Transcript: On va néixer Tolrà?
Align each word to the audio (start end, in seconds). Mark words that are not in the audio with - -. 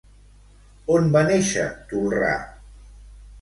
On 0.95 1.11
va 1.17 1.23
néixer 1.27 1.67
Tolrà? 1.93 2.33